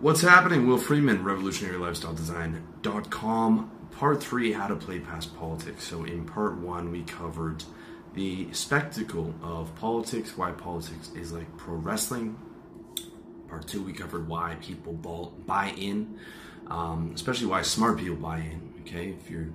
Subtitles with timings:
[0.00, 0.66] What's happening?
[0.66, 3.70] Will Freeman, revolutionarylifestyledesign.com.
[3.90, 5.84] Part three, how to play past politics.
[5.84, 7.62] So, in part one, we covered
[8.14, 12.38] the spectacle of politics, why politics is like pro wrestling.
[13.50, 16.18] Part two, we covered why people buy in,
[16.68, 18.72] um, especially why smart people buy in.
[18.80, 19.50] Okay, if you're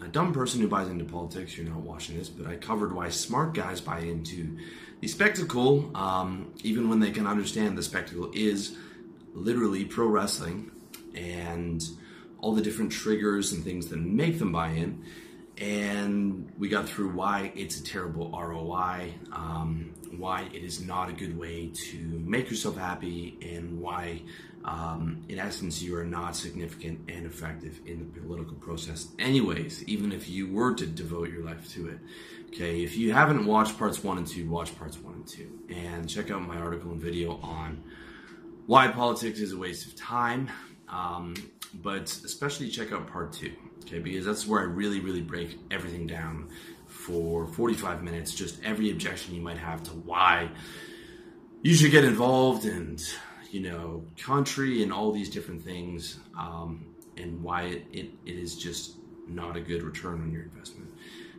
[0.00, 3.10] a dumb person who buys into politics, you're not watching this, but I covered why
[3.10, 4.56] smart guys buy into
[5.00, 8.78] the spectacle, um, even when they can understand the spectacle is
[9.32, 10.70] literally pro wrestling
[11.14, 11.82] and
[12.38, 15.04] all the different triggers and things that make them buy in.
[15.58, 21.12] And we got through why it's a terrible ROI, um, why it is not a
[21.12, 24.22] good way to make yourself happy, and why,
[24.64, 30.12] um, in essence, you are not significant and effective in the political process, anyways, even
[30.12, 31.98] if you were to devote your life to it.
[32.46, 36.08] Okay, if you haven't watched parts one and two, watch parts one and two, and
[36.08, 37.84] check out my article and video on
[38.70, 40.48] why politics is a waste of time.
[40.88, 41.34] Um,
[41.82, 43.98] but especially check out part two, okay?
[43.98, 46.50] Because that's where I really, really break everything down
[46.86, 50.50] for 45 minutes, just every objection you might have to why
[51.62, 53.02] you should get involved and,
[53.50, 58.54] you know, country and all these different things, um, and why it, it, it is
[58.54, 60.88] just not a good return on your investment.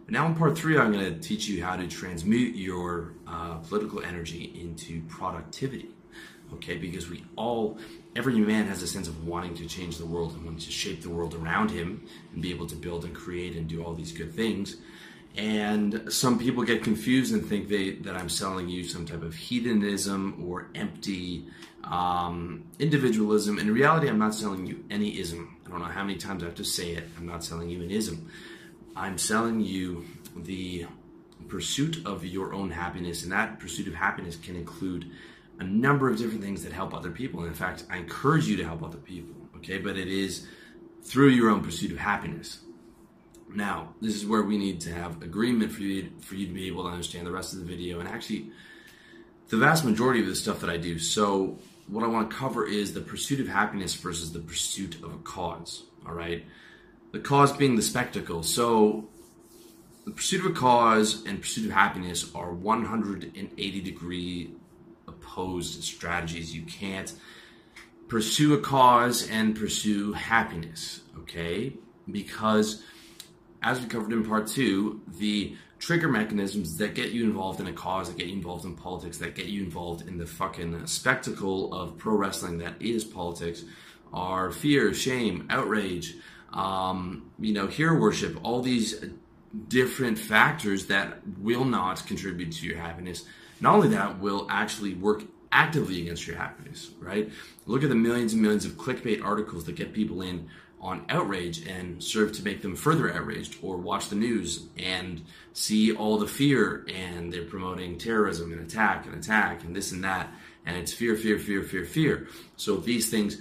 [0.03, 3.59] But now in part three, I'm going to teach you how to transmute your uh,
[3.59, 5.91] political energy into productivity
[6.53, 6.77] okay?
[6.77, 7.77] Because we all,
[8.15, 11.01] every man has a sense of wanting to change the world and wanting to shape
[11.01, 14.11] the world around him and be able to build and create and do all these
[14.11, 14.77] good things.
[15.37, 19.33] And some people get confused and think they, that I'm selling you some type of
[19.33, 21.45] hedonism or empty
[21.85, 23.57] um, individualism.
[23.57, 25.57] In reality, I'm not selling you any ism.
[25.65, 27.07] I don't know how many times I have to say it.
[27.17, 28.29] I'm not selling you an ism.
[28.95, 30.85] I'm selling you the
[31.47, 35.09] pursuit of your own happiness, and that pursuit of happiness can include
[35.61, 37.41] a number of different things that help other people.
[37.41, 39.77] And in fact, I encourage you to help other people, okay?
[39.77, 40.47] But it is
[41.03, 42.61] through your own pursuit of happiness.
[43.53, 46.65] Now, this is where we need to have agreement for you for you to be
[46.65, 48.49] able to understand the rest of the video and actually
[49.49, 50.97] the vast majority of the stuff that I do.
[50.97, 55.13] So, what I want to cover is the pursuit of happiness versus the pursuit of
[55.13, 56.43] a cause, all right?
[57.11, 58.41] The cause being the spectacle.
[58.41, 59.09] So,
[60.05, 64.55] the pursuit of a cause and pursuit of happiness are 180 degree
[65.11, 66.55] opposed strategies.
[66.55, 67.13] You can't
[68.07, 71.73] pursue a cause and pursue happiness, okay?
[72.09, 72.83] Because
[73.61, 77.73] as we covered in part two, the trigger mechanisms that get you involved in a
[77.73, 81.73] cause, that get you involved in politics, that get you involved in the fucking spectacle
[81.73, 83.63] of pro wrestling that is politics
[84.13, 86.15] are fear, shame, outrage,
[86.53, 89.05] um, you know, hero worship, all these
[89.67, 93.25] different factors that will not contribute to your happiness
[93.61, 97.31] not only that, will actually work actively against your happiness, right?
[97.65, 100.49] Look at the millions and millions of clickbait articles that get people in
[100.81, 105.23] on outrage and serve to make them further outraged or watch the news and
[105.53, 110.03] see all the fear and they're promoting terrorism and attack and attack and this and
[110.03, 110.27] that.
[110.65, 112.27] And it's fear fear fear fear fear.
[112.55, 113.37] So these things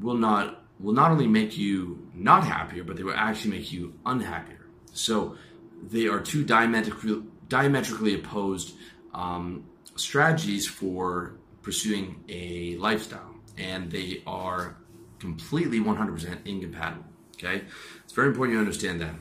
[0.00, 3.92] will not will not only make you not happier but they will actually make you
[4.06, 4.66] unhappier.
[4.92, 5.36] So
[5.82, 8.74] they are two diametrically diametrically opposed
[9.20, 9.64] um,
[9.96, 14.76] strategies for pursuing a lifestyle, and they are
[15.18, 17.04] completely 100% incompatible.
[17.34, 17.64] Okay,
[18.04, 19.14] it's very important you understand that.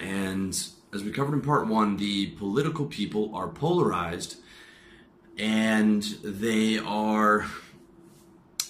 [0.00, 0.50] And
[0.92, 4.36] as we covered in part one, the political people are polarized,
[5.38, 7.46] and they are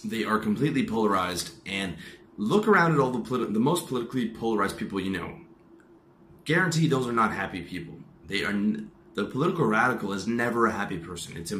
[0.04, 1.52] they are completely polarized.
[1.66, 1.96] And
[2.36, 5.38] look around at all the politi- the most politically polarized people you know.
[6.44, 7.94] Guarantee those are not happy people.
[8.26, 8.52] They are
[9.14, 11.36] the political radical is never a happy person.
[11.36, 11.52] It's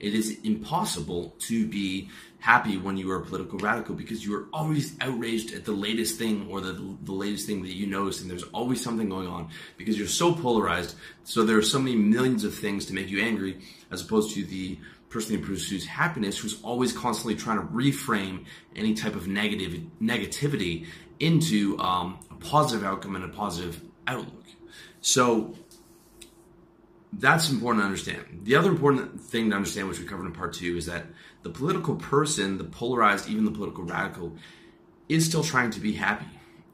[0.00, 2.10] it is impossible to be
[2.40, 6.18] happy when you are a political radical because you are always outraged at the latest
[6.18, 6.72] thing or the,
[7.04, 9.48] the latest thing that you notice and there's always something going on
[9.78, 13.22] because you're so polarized so there are so many millions of things to make you
[13.22, 13.58] angry
[13.90, 14.78] as opposed to the
[15.08, 18.44] person who pursues happiness who's always constantly trying to reframe
[18.76, 20.86] any type of negative negativity
[21.20, 24.44] into um, a positive outcome and a positive outlook
[25.00, 25.56] so
[27.18, 28.40] that's important to understand.
[28.42, 31.06] The other important thing to understand, which we covered in part two, is that
[31.42, 34.32] the political person, the polarized, even the political radical,
[35.08, 36.26] is still trying to be happy.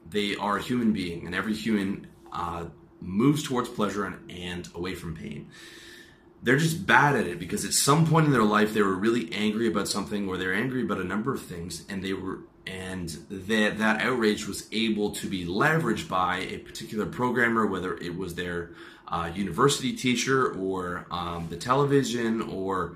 [0.09, 2.65] They are a human being, and every human uh,
[2.99, 5.49] moves towards pleasure and, and away from pain.
[6.43, 9.31] They're just bad at it because at some point in their life they were really
[9.33, 13.09] angry about something, or they're angry about a number of things, and they were and
[13.29, 18.35] that that outrage was able to be leveraged by a particular programmer, whether it was
[18.35, 18.71] their
[19.33, 22.95] university teacher or um, the television or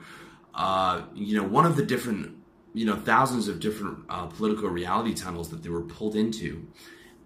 [0.54, 2.36] uh, you know one of the different
[2.74, 6.68] you know thousands of different uh, political reality tunnels that they were pulled into,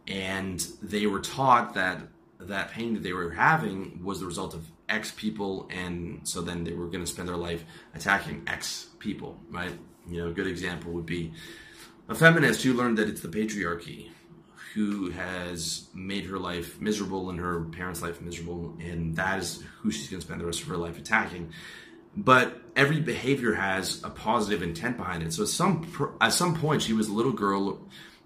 [0.07, 2.01] and they were taught that
[2.39, 6.63] that pain that they were having was the result of X people, and so then
[6.63, 7.63] they were going to spend their life
[7.93, 9.73] attacking X people, right?
[10.07, 11.33] You know, a good example would be
[12.07, 14.09] a feminist who learned that it's the patriarchy
[14.73, 19.91] who has made her life miserable and her parents' life miserable, and that is who
[19.91, 21.51] she's going to spend the rest of her life attacking.
[22.15, 25.33] But every behavior has a positive intent behind it.
[25.33, 27.79] So at some at some point, she was a little girl,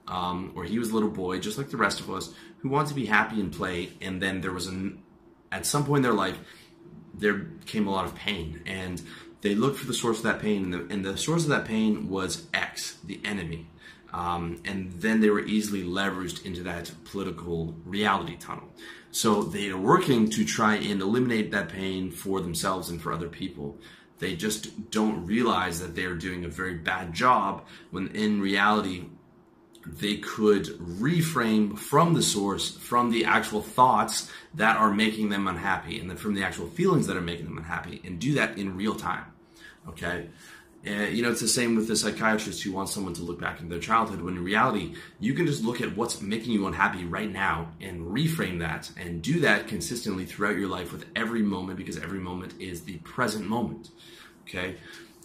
[0.07, 2.89] um, or he was a little boy, just like the rest of us, who wanted
[2.89, 3.89] to be happy and play.
[4.01, 5.03] And then there was an
[5.51, 6.37] at some point in their life,
[7.13, 9.01] there came a lot of pain, and
[9.41, 11.65] they looked for the source of that pain, and the, and the source of that
[11.65, 13.67] pain was X, the enemy.
[14.13, 18.69] Um, and then they were easily leveraged into that political reality tunnel.
[19.11, 23.27] So they are working to try and eliminate that pain for themselves and for other
[23.27, 23.77] people.
[24.19, 29.05] They just don't realize that they're doing a very bad job when in reality,
[29.85, 35.99] they could reframe from the source, from the actual thoughts that are making them unhappy,
[35.99, 38.77] and then from the actual feelings that are making them unhappy, and do that in
[38.77, 39.25] real time.
[39.89, 40.29] Okay?
[40.85, 43.61] And, you know, it's the same with the psychiatrist who wants someone to look back
[43.61, 47.05] in their childhood when in reality, you can just look at what's making you unhappy
[47.05, 51.77] right now and reframe that and do that consistently throughout your life with every moment
[51.77, 53.89] because every moment is the present moment.
[54.47, 54.75] Okay?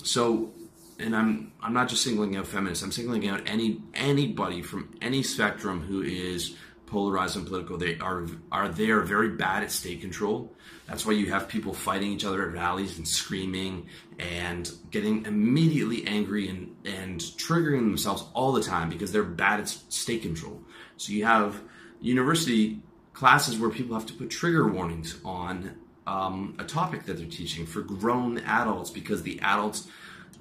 [0.04, 0.52] So,
[1.00, 5.22] and I'm I'm not just singling out feminists, I'm singling out any anybody from any
[5.22, 6.56] spectrum who is
[6.88, 7.76] polarized and political.
[7.76, 10.52] They are are they are very bad at state control.
[10.86, 13.88] That's why you have people fighting each other at rallies and screaming
[14.18, 19.68] and getting immediately angry and, and triggering themselves all the time because they're bad at
[19.68, 20.62] state control.
[20.96, 21.60] So you have
[22.00, 22.80] university
[23.12, 25.76] classes where people have to put trigger warnings on
[26.06, 29.88] um, a topic that they're teaching for grown adults because the adults'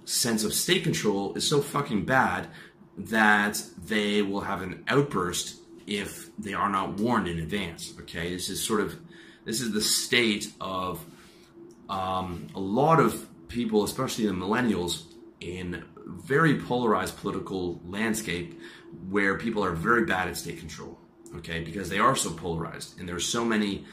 [0.05, 2.47] sense of state control is so fucking bad
[2.97, 7.93] that they will have an outburst if they are not warned in advance.
[8.01, 8.97] Okay, this is sort of
[9.45, 11.03] this is the state of
[11.89, 15.03] um, a lot of people, especially the millennials,
[15.39, 18.59] in very polarized political landscape
[19.09, 20.97] where people are very bad at state control.
[21.37, 23.85] Okay, because they are so polarized, and there's so many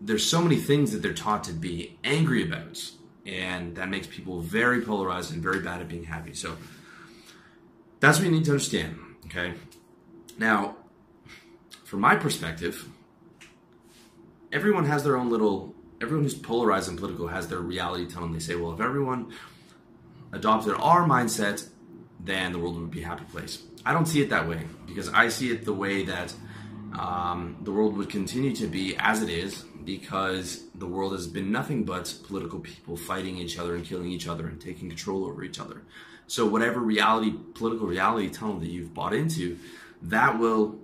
[0.00, 2.90] there's so many things that they're taught to be angry about,
[3.24, 6.34] and that makes people very polarized and very bad at being happy.
[6.34, 6.56] So
[8.00, 8.98] that's what you need to understand.
[9.26, 9.54] Okay,
[10.38, 10.76] now
[11.84, 12.88] from my perspective,
[14.52, 18.38] everyone has their own little everyone who's polarized and political has their reality tunnel they
[18.38, 19.32] say well if everyone
[20.32, 21.68] adopted our mindset
[22.20, 23.62] then the world would be a happy place.
[23.84, 26.34] I don't see it that way because i see it the way that
[26.98, 31.52] um, the world would continue to be as it is because the world has been
[31.52, 35.44] nothing but political people fighting each other and killing each other and taking control over
[35.44, 35.82] each other.
[36.26, 39.58] So whatever reality political reality tunnel that you've bought into
[40.02, 40.78] that will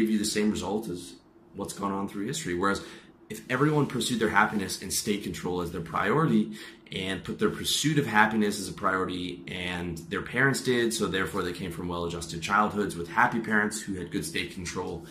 [0.00, 1.14] give you the same result as
[1.54, 2.54] what's gone on through history.
[2.54, 2.82] Whereas
[3.28, 6.52] if everyone pursued their happiness and state control as their priority
[6.92, 11.42] and put their pursuit of happiness as a priority and their parents did so therefore
[11.42, 15.04] they came from well-adjusted childhoods with happy parents who had good state control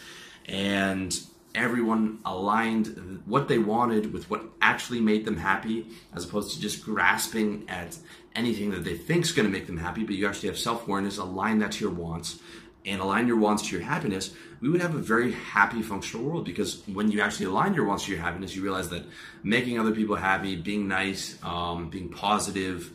[0.46, 1.20] and
[1.54, 6.84] everyone aligned what they wanted with what actually made them happy as opposed to just
[6.84, 7.98] grasping at
[8.36, 11.18] anything that they think is going to make them happy but you actually have self-awareness
[11.18, 12.40] align that to your wants
[12.86, 16.46] and align your wants to your happiness, we would have a very happy, functional world.
[16.46, 19.04] Because when you actually align your wants to your happiness, you realize that
[19.44, 22.92] making other people happy, being nice, um, being positive,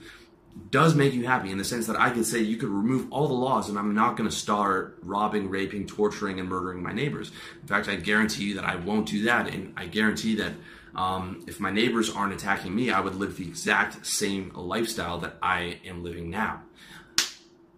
[0.71, 3.29] does make you happy in the sense that I could say you could remove all
[3.29, 7.31] the laws and I'm not going to start robbing, raping, torturing, and murdering my neighbors.
[7.63, 9.49] In fact, I guarantee you that I won't do that.
[9.49, 10.53] And I guarantee that
[10.95, 15.37] um, if my neighbors aren't attacking me, I would live the exact same lifestyle that
[15.43, 16.63] I am living now.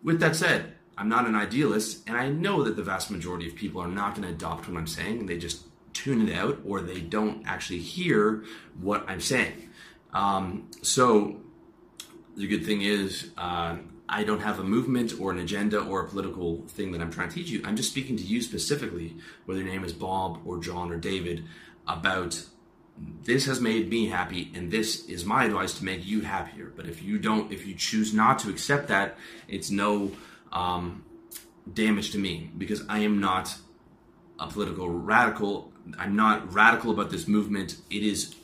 [0.02, 3.56] With that said, I'm not an idealist, and I know that the vast majority of
[3.56, 5.26] people are not going to adopt what I'm saying.
[5.26, 8.44] They just tune it out or they don't actually hear
[8.80, 9.68] what I'm saying.
[10.14, 11.40] Um, so
[12.37, 13.78] the good thing is, uh,
[14.09, 17.30] I don't have a movement or an agenda or a political thing that I'm trying
[17.30, 17.62] to teach you.
[17.64, 21.42] I'm just speaking to you specifically, whether your name is Bob or John or David,
[21.88, 22.44] about
[23.25, 26.73] this has made me happy and this is my advice to make you happier.
[26.76, 29.18] But if you don't, if you choose not to accept that,
[29.49, 30.12] it's no
[30.52, 31.04] um,
[31.73, 33.54] damage to me because I am not
[34.38, 35.73] a political radical.
[35.99, 37.76] I'm not radical about this movement.
[37.90, 38.35] It is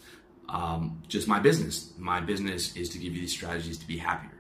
[0.48, 1.92] um, just my business.
[1.98, 4.32] My business is to give you these strategies to be happier.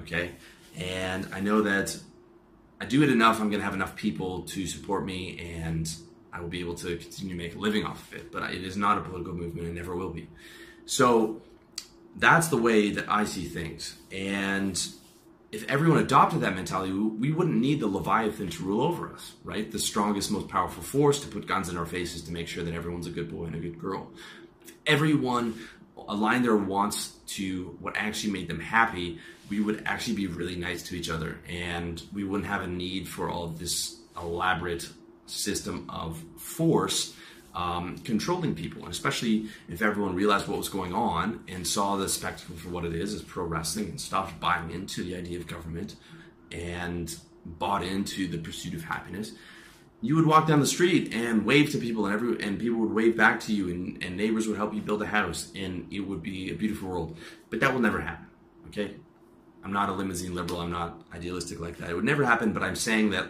[0.00, 0.32] Okay.
[0.76, 1.96] And I know that
[2.80, 5.92] I do it enough, I'm going to have enough people to support me and
[6.32, 8.32] I will be able to continue to make a living off of it.
[8.32, 10.28] But it is not a political movement and never will be.
[10.84, 11.40] So
[12.16, 13.96] that's the way that I see things.
[14.12, 14.80] And
[15.54, 19.70] if everyone adopted that mentality, we wouldn't need the Leviathan to rule over us, right?
[19.70, 22.74] The strongest, most powerful force to put guns in our faces to make sure that
[22.74, 24.10] everyone's a good boy and a good girl.
[24.66, 25.54] If everyone
[26.08, 30.82] aligned their wants to what actually made them happy, we would actually be really nice
[30.88, 34.88] to each other and we wouldn't have a need for all this elaborate
[35.26, 37.14] system of force
[37.54, 42.08] um, controlling people, and especially if everyone realized what was going on and saw the
[42.08, 45.46] spectacle for what it is, as pro wrestling, and stopped buying into the idea of
[45.46, 45.96] government
[46.50, 49.32] and bought into the pursuit of happiness.
[50.00, 52.92] You would walk down the street and wave to people, and every and people would
[52.92, 56.00] wave back to you, and, and neighbors would help you build a house, and it
[56.00, 57.16] would be a beautiful world.
[57.50, 58.26] But that will never happen.
[58.66, 58.96] Okay,
[59.62, 60.60] I'm not a limousine liberal.
[60.60, 61.88] I'm not idealistic like that.
[61.90, 62.52] It would never happen.
[62.52, 63.28] But I'm saying that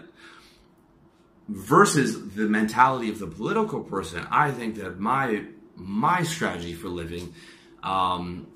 [1.48, 5.44] versus the mentality of the political person, I think that my
[5.76, 7.34] my strategy for living
[7.82, 8.46] um,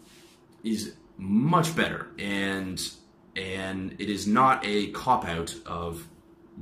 [0.64, 2.80] is much better, and
[3.36, 6.06] and it is not a cop out of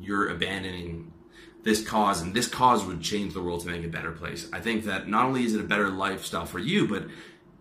[0.01, 1.13] you're abandoning
[1.63, 4.49] this cause, and this cause would change the world to make a better place.
[4.53, 7.07] I think that not only is it a better lifestyle for you, but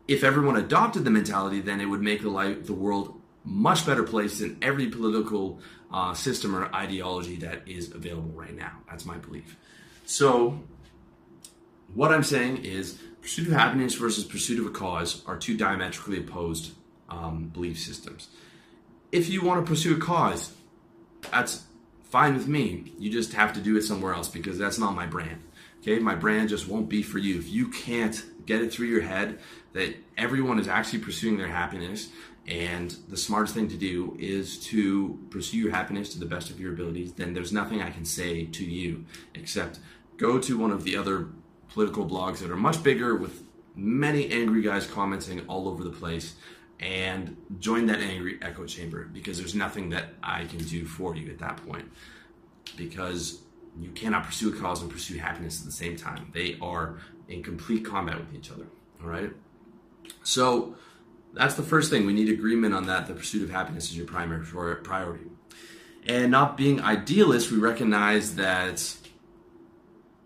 [0.07, 4.03] if everyone adopted the mentality, then it would make the life, the world much better
[4.03, 5.59] place than every political
[5.95, 8.73] uh, system or ideology that is available right now.
[8.89, 9.55] That's my belief.
[10.05, 10.59] So,
[11.93, 16.19] what I'm saying is, pursuit of happiness versus pursuit of a cause are two diametrically
[16.19, 16.73] opposed
[17.09, 18.27] um, belief systems.
[19.13, 20.53] If you want to pursue a cause,
[21.31, 21.63] that's
[22.03, 22.91] fine with me.
[22.99, 25.41] You just have to do it somewhere else because that's not my brand.
[25.79, 27.37] Okay, my brand just won't be for you.
[27.37, 29.39] If you can't get it through your head
[29.71, 32.09] that everyone is actually pursuing their happiness
[32.47, 36.59] and the smartest thing to do is to pursue your happiness to the best of
[36.59, 39.79] your abilities, then there's nothing I can say to you except
[40.17, 41.29] go to one of the other
[41.69, 43.43] political blogs that are much bigger with
[43.75, 46.35] many angry guys commenting all over the place
[46.79, 51.29] and join that angry echo chamber because there's nothing that I can do for you
[51.31, 51.91] at that point
[52.77, 53.41] because
[53.79, 56.29] you cannot pursue a cause and pursue happiness at the same time.
[56.33, 58.65] They are in complete combat with each other.
[59.01, 59.31] All right.
[60.23, 60.75] So,
[61.35, 62.05] that's the first thing.
[62.05, 63.07] We need agreement on that.
[63.07, 65.25] The pursuit of happiness is your primary priority.
[66.07, 68.95] And not being idealists, we recognize that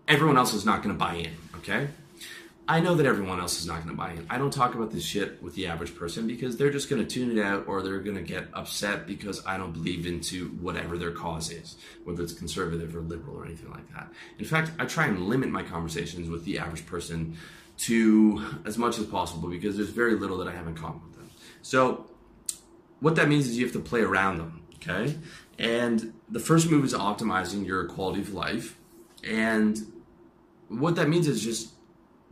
[0.06, 1.88] everyone else is not going to buy in, okay?
[2.68, 4.26] I know that everyone else is not going to buy in.
[4.30, 7.08] I don't talk about this shit with the average person because they're just going to
[7.08, 10.96] tune it out or they're going to get upset because I don't believe into whatever
[10.96, 14.12] their cause is, whether it's conservative or liberal or anything like that.
[14.38, 17.36] In fact, I try and limit my conversations with the average person
[17.80, 21.16] to as much as possible because there's very little that I have in common with
[21.16, 21.30] them.
[21.62, 22.06] So,
[23.00, 25.16] what that means is you have to play around them, okay?
[25.58, 28.76] And the first move is optimizing your quality of life.
[29.24, 29.78] And
[30.68, 31.70] what that means is just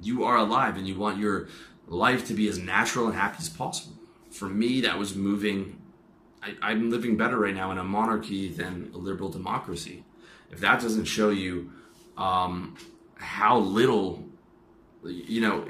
[0.00, 1.48] you are alive and you want your
[1.86, 3.96] life to be as natural and happy as possible.
[4.30, 5.80] For me, that was moving.
[6.62, 10.04] I, am living better right now in a monarchy than a liberal democracy.
[10.50, 11.72] If that doesn't show you
[12.16, 12.76] um,
[13.16, 14.27] how little
[15.04, 15.66] you know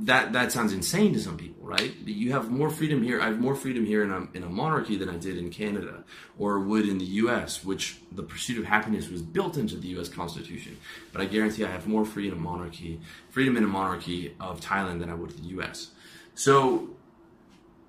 [0.00, 1.92] that that sounds insane to some people, right?
[2.04, 3.20] You have more freedom here.
[3.20, 6.04] I have more freedom here in a, in a monarchy than I did in Canada
[6.38, 10.08] or would in the U.S., which the pursuit of happiness was built into the U.S.
[10.08, 10.76] Constitution.
[11.12, 13.00] But I guarantee I have more freedom monarchy,
[13.30, 15.90] freedom in a monarchy of Thailand than I would in the U.S.
[16.36, 16.90] So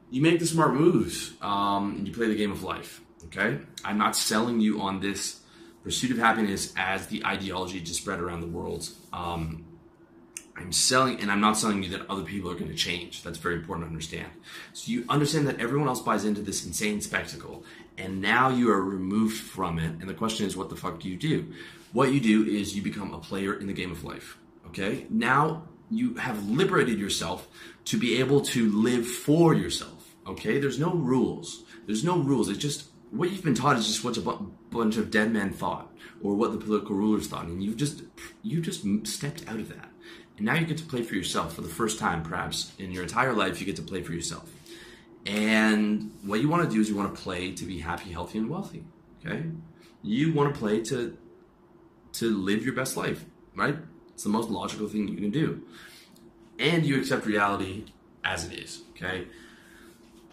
[0.09, 3.01] you make the smart moves um, and you play the game of life.
[3.25, 5.41] Okay, I'm not selling you on this
[5.83, 8.89] pursuit of happiness as the ideology to spread around the world.
[9.11, 9.65] Um,
[10.57, 13.21] I'm selling, and I'm not selling you that other people are going to change.
[13.21, 14.27] That's very important to understand.
[14.73, 17.63] So you understand that everyone else buys into this insane spectacle,
[17.97, 19.91] and now you are removed from it.
[19.99, 21.53] And the question is, what the fuck do you do?
[21.93, 24.37] What you do is you become a player in the game of life.
[24.67, 25.05] Okay?
[25.09, 27.47] Now you have liberated yourself
[27.85, 30.15] to be able to live for yourself.
[30.25, 30.59] Okay?
[30.59, 31.63] There's no rules.
[31.85, 32.49] There's no rules.
[32.49, 34.21] It's just what you've been taught is just what a
[34.69, 38.03] bunch of dead men thought, or what the political rulers thought, and you've just
[38.43, 39.86] you just stepped out of that
[40.37, 43.03] and now you get to play for yourself for the first time, perhaps in your
[43.03, 44.49] entire life, you get to play for yourself.
[45.25, 48.37] And what you want to do is you want to play to be happy, healthy,
[48.37, 48.85] and wealthy.
[49.25, 49.43] Okay?
[50.03, 51.17] You want to play to
[52.13, 53.25] to live your best life,
[53.55, 53.75] right?
[54.13, 55.61] It's the most logical thing you can do.
[56.57, 57.85] And you accept reality
[58.23, 59.27] as it is, okay?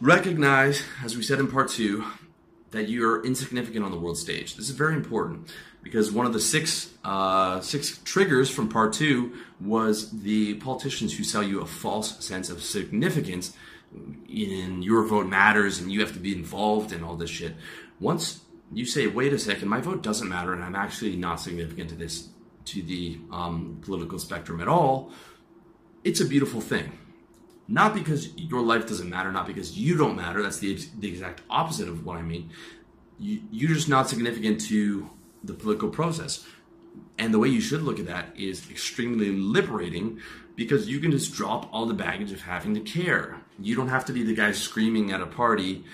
[0.00, 2.04] Recognize, as we said in part two,
[2.74, 4.56] that you're insignificant on the world stage.
[4.56, 5.48] This is very important
[5.82, 11.24] because one of the six uh, six triggers from part two was the politicians who
[11.24, 13.54] sell you a false sense of significance
[14.28, 17.54] in your vote matters and you have to be involved in all this shit.
[18.00, 18.40] Once
[18.72, 21.94] you say, "Wait a second, my vote doesn't matter, and I'm actually not significant to
[21.94, 22.28] this
[22.66, 25.12] to the um, political spectrum at all,"
[26.02, 26.98] it's a beautiful thing.
[27.66, 30.42] Not because your life doesn't matter, not because you don't matter.
[30.42, 32.50] That's the, the exact opposite of what I mean.
[33.18, 35.08] You, you're just not significant to
[35.42, 36.46] the political process.
[37.18, 40.20] And the way you should look at that is extremely liberating
[40.56, 43.40] because you can just drop all the baggage of having to care.
[43.58, 45.84] You don't have to be the guy screaming at a party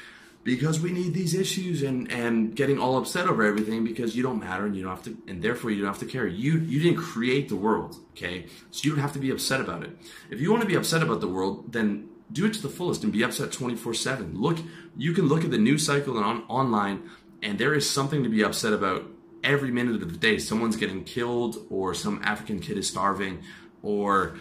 [0.51, 4.41] because we need these issues and and getting all upset over everything because you don't
[4.41, 6.27] matter and you don't have to and therefore you don't have to care.
[6.27, 8.47] You you didn't create the world, okay?
[8.73, 9.97] So you don't have to be upset about it.
[10.29, 13.05] If you want to be upset about the world, then do it to the fullest
[13.05, 14.41] and be upset 24/7.
[14.41, 14.59] Look,
[14.97, 17.09] you can look at the news cycle and on, online
[17.45, 19.05] and there is something to be upset about
[19.45, 20.37] every minute of the day.
[20.39, 23.45] Someone's getting killed or some African kid is starving
[23.85, 24.35] or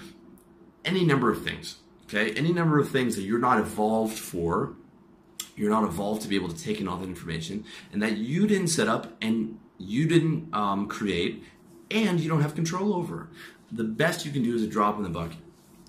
[0.84, 1.78] any number of things.
[2.06, 2.32] Okay?
[2.32, 4.74] Any number of things that you're not evolved for
[5.60, 8.48] you're not evolved to be able to take in all that information, and that you
[8.48, 11.44] didn't set up and you didn't um, create,
[11.92, 13.28] and you don't have control over.
[13.70, 15.38] The best you can do is a drop in the bucket.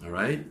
[0.02, 0.44] All right,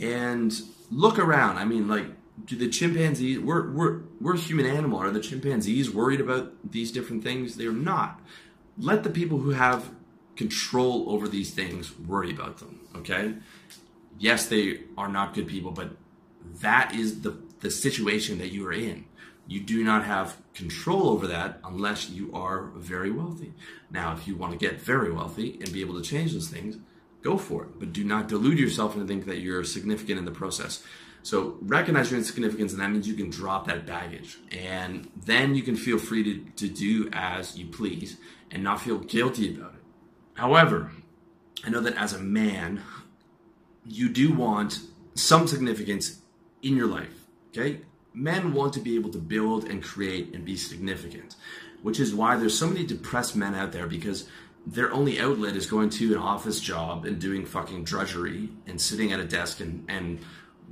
[0.00, 0.58] and
[0.90, 1.58] look around.
[1.58, 2.06] I mean, like,
[2.46, 3.38] do the chimpanzees?
[3.38, 4.98] We're we're we're a human animal.
[4.98, 7.56] Are the chimpanzees worried about these different things?
[7.56, 8.20] They're not.
[8.78, 9.90] Let the people who have
[10.36, 12.80] control over these things worry about them.
[12.96, 13.34] Okay.
[14.18, 15.90] Yes, they are not good people, but
[16.60, 19.06] that is the the situation that you are in.
[19.46, 23.52] You do not have control over that unless you are very wealthy.
[23.90, 26.78] Now, if you want to get very wealthy and be able to change those things,
[27.22, 27.78] go for it.
[27.78, 30.82] But do not delude yourself and think that you're significant in the process.
[31.22, 34.38] So recognize your insignificance, and that means you can drop that baggage.
[34.52, 38.18] And then you can feel free to, to do as you please
[38.50, 39.80] and not feel guilty about it.
[40.34, 40.92] However,
[41.64, 42.82] I know that as a man,
[43.86, 44.80] you do want
[45.14, 46.20] some significance
[46.62, 47.23] in your life.
[47.56, 47.80] Okay?
[48.12, 51.36] Men want to be able to build and create and be significant,
[51.82, 54.28] which is why there's so many depressed men out there because
[54.66, 59.12] their only outlet is going to an office job and doing fucking drudgery and sitting
[59.12, 60.20] at a desk and, and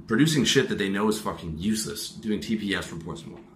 [0.06, 3.50] producing shit that they know is fucking useless, doing TPS reports and whatnot.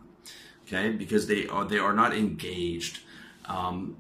[0.67, 0.91] Okay?
[0.91, 3.01] Because they are they are not engaged.
[3.47, 3.97] Um,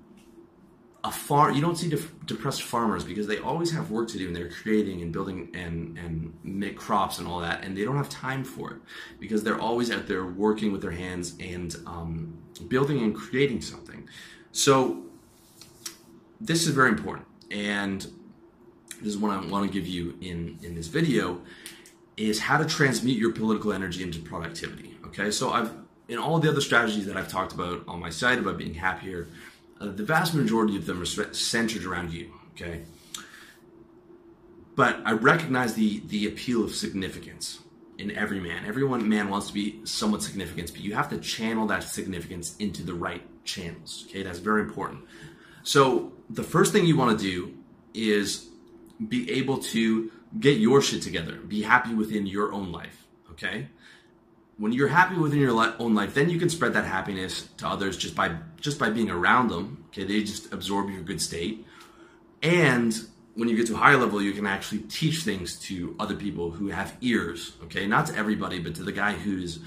[1.06, 1.92] a you don't see
[2.26, 5.96] depressed farmers because they always have work to do and they're creating and building and
[5.98, 8.78] and make crops and all that and they don't have time for it
[9.20, 12.36] because they're always out there working with their hands and um,
[12.68, 14.08] building and creating something.
[14.52, 15.02] So
[16.40, 18.06] this is very important and
[19.00, 21.40] this is what i want to give you in in this video
[22.16, 25.30] is how to transmute your political energy into productivity okay?
[25.30, 25.72] So i've
[26.08, 29.28] in all the other strategies that i've talked about on my site about being happier
[29.80, 32.32] uh, the vast majority of them are centered around you.
[32.54, 32.82] Okay,
[34.74, 37.60] but I recognize the the appeal of significance
[37.98, 38.64] in every man.
[38.66, 42.82] Everyone man wants to be somewhat significant, but you have to channel that significance into
[42.82, 44.06] the right channels.
[44.08, 45.04] Okay, that's very important.
[45.62, 47.54] So the first thing you want to do
[47.92, 48.48] is
[49.08, 51.36] be able to get your shit together.
[51.36, 53.04] Be happy within your own life.
[53.32, 53.68] Okay
[54.58, 57.96] when you're happy within your own life, then you can spread that happiness to others
[57.96, 58.34] just by
[58.66, 59.84] just by being around them.
[59.88, 61.64] Okay, they just absorb your good state,
[62.42, 62.92] and
[63.36, 66.50] when you get to a higher level, you can actually teach things to other people
[66.50, 67.52] who have ears.
[67.64, 69.60] Okay, not to everybody, but to the guy who's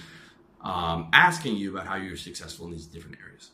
[0.62, 3.52] um, asking you about how you're successful in these different areas.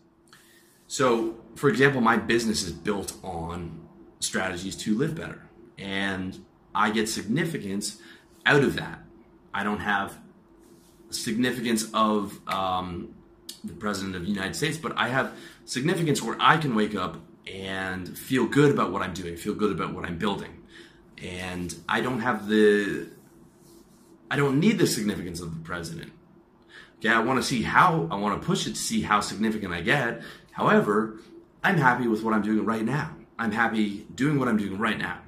[0.88, 3.88] So, for example, my business is built on
[4.19, 5.41] strategies to live better,
[5.77, 7.97] and I get significance
[8.45, 8.99] out of that.
[9.53, 10.17] I don't have
[11.12, 13.13] significance of um,
[13.65, 15.34] the president of the United States, but I have
[15.65, 17.17] significance where I can wake up
[17.51, 20.63] and feel good about what I'm doing, feel good about what I'm building.
[21.21, 23.10] And I don't have the,
[24.30, 26.12] I don't need the significance of the president.
[26.97, 29.73] Okay, I want to see how, I want to push it to see how significant
[29.73, 30.21] I get.
[30.51, 31.19] However,
[31.63, 33.15] I'm happy with what I'm doing right now.
[33.38, 35.19] I'm happy doing what I'm doing right now,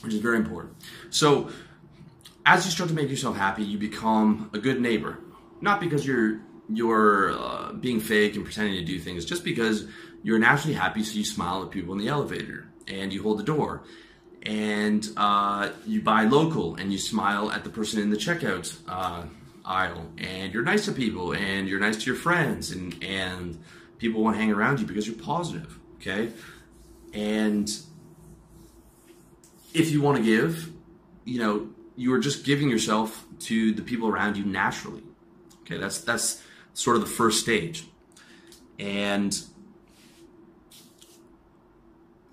[0.00, 0.74] which is very important.
[1.10, 1.50] So,
[2.44, 5.18] as you start to make yourself happy, you become a good neighbor.
[5.60, 9.86] Not because you're you're uh, being fake and pretending to do things, just because
[10.22, 13.44] you're naturally happy, so you smile at people in the elevator and you hold the
[13.44, 13.82] door,
[14.42, 19.22] and uh, you buy local and you smile at the person in the checkout uh,
[19.64, 23.58] aisle, and you're nice to people and you're nice to your friends, and and
[23.98, 25.78] people want to hang around you because you're positive.
[25.96, 26.32] Okay,
[27.12, 27.68] and
[29.74, 30.70] if you want to give,
[31.24, 35.02] you know, you are just giving yourself to the people around you naturally.
[35.62, 36.42] Okay, that's that's
[36.76, 37.86] sort of the first stage.
[38.78, 39.34] And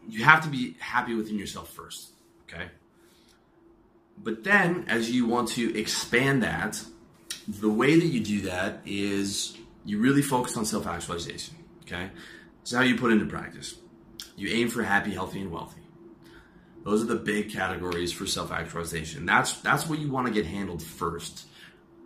[0.07, 2.09] you have to be happy within yourself first,
[2.43, 2.65] okay?
[4.21, 6.83] But then as you want to expand that,
[7.47, 12.09] the way that you do that is you really focus on self-actualization, okay?
[12.61, 13.75] It's how you put into practice.
[14.35, 15.81] You aim for happy, healthy, and wealthy.
[16.83, 19.25] Those are the big categories for self-actualization.
[19.25, 21.45] That's that's what you want to get handled first.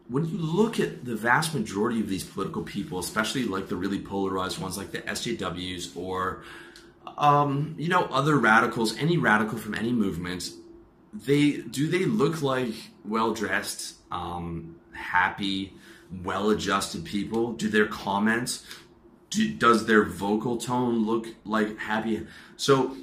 [0.10, 4.00] When you look at the vast majority of these political people, especially like the really
[4.00, 6.44] polarized ones, like the SJWs or
[7.18, 10.50] um, you know other radicals, any radical from any movement,
[11.14, 15.74] they do they look like well dressed, um, happy,
[16.24, 17.54] well adjusted people?
[17.54, 18.66] Do their comments
[19.30, 22.26] do, does their vocal tone look like happy?
[22.56, 22.96] So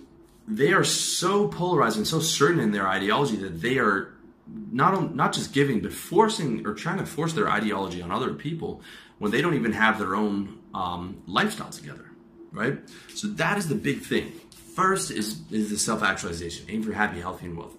[0.46, 4.13] they are so polarized and so certain in their ideology that they are
[4.46, 8.82] not not just giving but forcing or trying to force their ideology on other people
[9.18, 12.10] when they don't even have their own um, lifestyle together,
[12.52, 12.78] right?
[13.14, 14.32] So that is the big thing.
[14.74, 16.66] First is is the self actualization.
[16.68, 17.78] Aim for happy, healthy, and wealthy.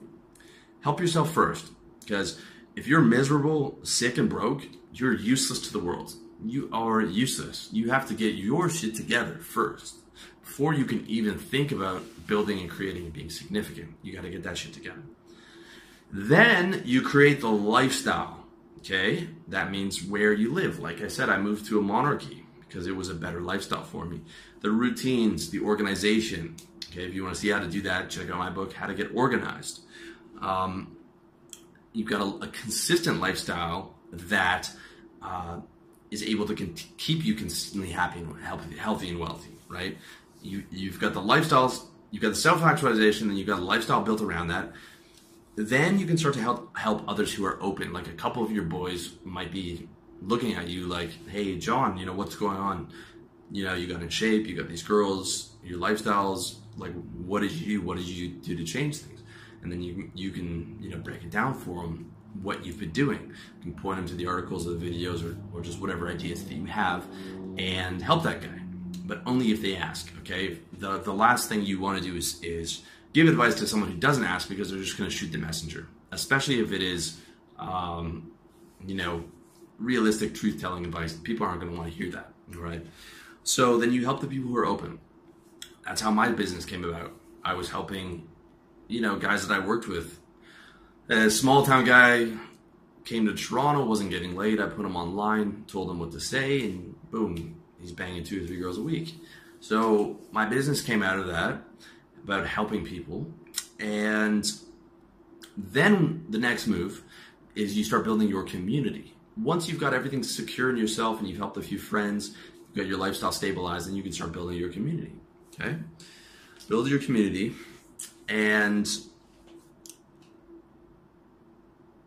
[0.82, 2.40] Help yourself first, because
[2.76, 7.70] if you're miserable, sick, and broke, you're useless to the world you are useless.
[7.72, 9.96] You have to get your shit together first
[10.44, 13.96] before you can even think about building and creating and being significant.
[14.04, 15.02] You got to get that shit together.
[16.12, 18.46] Then you create the lifestyle.
[18.80, 20.80] Okay, that means where you live.
[20.80, 24.06] Like I said, I moved to a monarchy because it was a better lifestyle for
[24.06, 24.22] me.
[24.62, 26.56] The routines, the organization.
[26.92, 28.86] Okay, if you want to see how to do that, check out my book, How
[28.86, 29.82] to Get Organized.
[30.40, 30.96] Um,
[31.94, 34.70] you've got a, a consistent lifestyle that
[35.22, 35.60] uh,
[36.12, 39.98] is able to con- keep you consistently happy and healthy, healthy and wealthy, right?
[40.42, 44.22] You, you've got the lifestyles, you've got the self-actualization, and you've got a lifestyle built
[44.22, 44.72] around that.
[45.56, 47.94] Then you can start to help help others who are open.
[47.94, 49.88] Like a couple of your boys might be
[50.22, 52.90] looking at you like, "Hey, John, you know what's going on?
[53.52, 56.56] You know, you got in shape, you got these girls, your lifestyles.
[56.78, 59.22] Like, what did you What did you do to change things?"
[59.62, 62.92] And then you you can you know break it down for them what you've been
[62.92, 63.32] doing.
[63.64, 66.44] You can point them to the articles or the videos or, or just whatever ideas
[66.46, 67.06] that you have
[67.58, 68.60] and help that guy.
[69.06, 70.60] But only if they ask, okay?
[70.80, 72.82] The, the last thing you want to do is, is
[73.16, 75.88] give advice to someone who doesn't ask because they're just going to shoot the messenger,
[76.12, 77.18] especially if it is,
[77.58, 78.30] um,
[78.86, 79.24] you know,
[79.80, 81.14] realistic truth telling advice.
[81.14, 82.86] People aren't going to want to hear that, right?
[83.44, 85.00] So then you help the people who are open.
[85.86, 87.14] That's how my business came about.
[87.42, 88.28] I was helping,
[88.90, 90.20] you know, guys that I worked with
[91.08, 92.34] a small town guy
[93.06, 94.60] came to Toronto, wasn't getting laid.
[94.60, 98.48] I put him online, told him what to say, and boom, he's banging two or
[98.48, 99.24] three girls a week.
[99.62, 101.62] So my business came out of that
[102.26, 103.28] about helping people.
[103.80, 104.46] And
[105.56, 107.04] then the next move
[107.56, 109.14] is you start building your community.
[109.38, 112.36] Once you've got everything secure in yourself and you've helped a few friends,
[112.68, 115.14] you've got your lifestyle stabilized, then you can start building your community.
[115.54, 115.78] Okay?
[116.68, 117.54] Build your community
[118.28, 118.88] and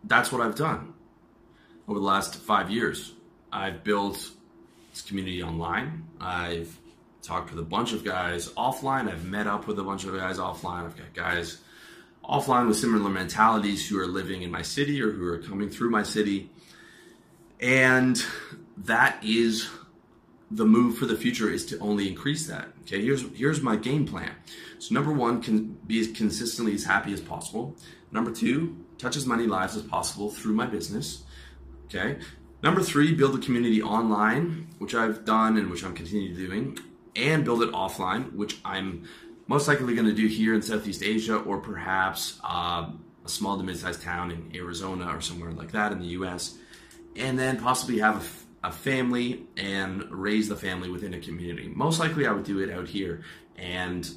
[0.04, 0.94] that's what I've done
[1.87, 3.14] over the last five years.
[3.52, 4.31] I've built
[4.92, 6.04] this community online.
[6.20, 6.76] I've
[7.22, 9.11] talked with a bunch of guys offline.
[9.11, 10.85] I've met up with a bunch of guys offline.
[10.85, 11.59] I've got guys
[12.24, 15.90] offline with similar mentalities who are living in my city or who are coming through
[15.90, 16.50] my city.
[17.61, 18.22] And
[18.76, 19.68] that is
[20.50, 22.68] the move for the future is to only increase that.
[22.83, 24.33] Okay, here's here's my game plan.
[24.78, 27.76] So number one, can be as consistently as happy as possible.
[28.12, 31.24] Number two, touch as many lives as possible through my business.
[31.87, 32.18] Okay.
[32.62, 36.78] Number three, build a community online, which I've done and which I'm continuing doing,
[37.18, 39.09] and build it offline, which I'm
[39.46, 42.90] most likely going to do here in Southeast Asia or perhaps uh,
[43.24, 46.57] a small to mid-sized town in Arizona or somewhere like that in the U.S.
[47.16, 51.68] And then possibly have a, a family and raise the family within a community.
[51.74, 53.22] Most likely, I would do it out here,
[53.57, 54.09] and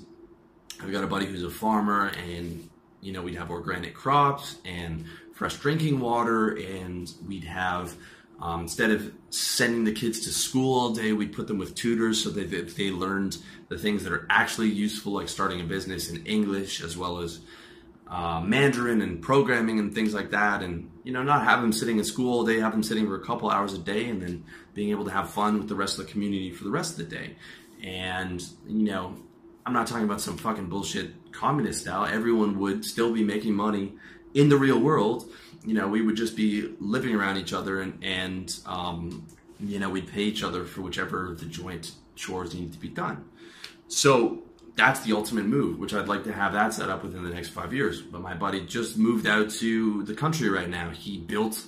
[0.82, 2.70] I've got a buddy who's a farmer and
[3.02, 7.96] you know, we'd have organic crops and fresh drinking water, and we'd have
[8.42, 12.24] um, instead of sending the kids to school all day, we'd put them with tutors
[12.24, 13.38] so that they, they learned
[13.70, 17.40] the things that are actually useful, like starting a business in English as well as
[18.08, 20.64] uh, Mandarin and programming and things like that.
[20.64, 23.16] And you know, not have them sitting in school all day, have them sitting for
[23.16, 26.00] a couple hours a day, and then being able to have fun with the rest
[26.00, 27.36] of the community for the rest of the day.
[27.84, 29.16] And you know,
[29.66, 32.06] I'm not talking about some fucking bullshit communist style.
[32.06, 33.94] Everyone would still be making money
[34.34, 35.30] in the real world.
[35.66, 39.28] You know, we would just be living around each other and, and um,
[39.60, 43.26] you know, we'd pay each other for whichever the joint chores needed to be done.
[43.88, 44.44] So
[44.76, 47.50] that's the ultimate move, which I'd like to have that set up within the next
[47.50, 48.02] five years.
[48.02, 50.90] But my buddy just moved out to the country right now.
[50.90, 51.64] He built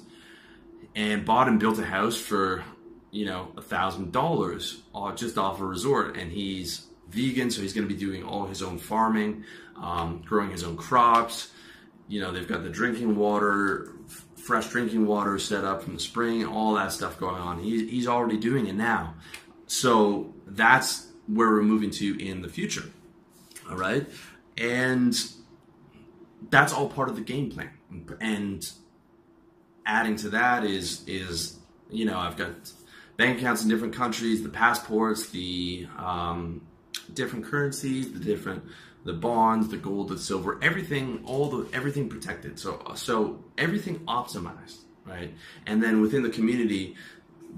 [0.96, 2.64] and bought and built a house for,
[3.12, 6.18] you know, a thousand dollars uh, just off a resort.
[6.18, 9.44] And he's vegan, so he's going to be doing all his own farming,
[9.76, 11.52] um, growing his own crops.
[12.08, 13.94] You know, they've got the drinking water,
[14.36, 17.60] fresh drinking water set up from the spring, all that stuff going on.
[17.60, 19.16] He, he's already doing it now.
[19.68, 22.84] So that's where we're moving to in the future.
[23.70, 24.08] All right.
[24.58, 25.16] And
[26.50, 27.72] that's all part of the game plan.
[28.20, 28.64] And
[29.86, 31.58] adding to that is is
[31.90, 32.52] you know I've got
[33.18, 36.66] bank accounts in different countries, the passports, the um,
[37.14, 38.64] different currencies, the different
[39.04, 42.60] the bonds, the gold, the silver, everything, all the everything protected.
[42.60, 45.34] So so everything optimized, right?
[45.66, 46.96] And then within the community,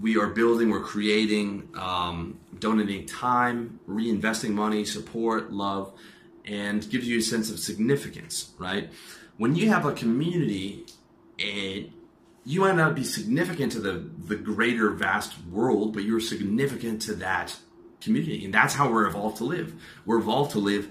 [0.01, 5.93] we are building, we're creating, um, donating time, reinvesting money, support, love,
[6.45, 8.91] and gives you a sense of significance, right?
[9.37, 10.85] When you have a community,
[11.37, 11.91] it,
[12.43, 17.15] you might not be significant to the, the greater vast world, but you're significant to
[17.15, 17.55] that
[18.01, 18.45] community.
[18.45, 19.73] And that's how we're evolved to live.
[20.05, 20.89] We're evolved to live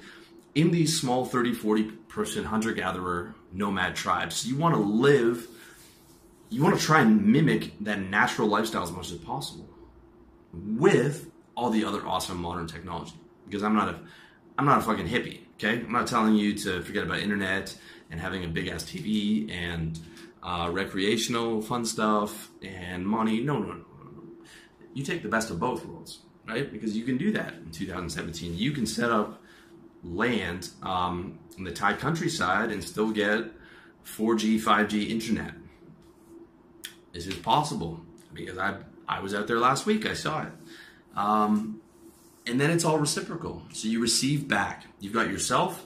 [0.55, 4.47] in these small 30, 40 person hunter gatherer nomad tribes.
[4.47, 5.49] You want to live,
[6.49, 9.69] you want to try and mimic that natural lifestyle as much as possible
[10.53, 13.15] with all the other awesome modern technology.
[13.45, 13.99] Because I'm not a,
[14.59, 15.41] I'm not a fucking hippie.
[15.55, 17.77] Okay, I'm not telling you to forget about internet
[18.11, 19.99] and having a big ass TV and
[20.43, 23.41] uh, recreational fun stuff and money.
[23.41, 24.23] No, no, no, no.
[24.95, 26.71] You take the best of both worlds, right?
[26.71, 28.57] Because you can do that in 2017.
[28.57, 29.41] You can set up
[30.05, 33.45] land um, in the Thai countryside and still get
[34.05, 35.55] 4G, 5G internet.
[37.13, 38.01] This is possible
[38.33, 38.77] because I
[39.09, 40.07] I was out there last week.
[40.07, 40.53] I saw it.
[41.17, 41.81] Um,
[42.47, 43.63] and then it's all reciprocal.
[43.73, 44.87] So you receive back.
[45.01, 45.85] You've got yourself,